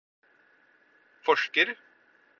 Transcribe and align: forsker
forsker 1.23 1.69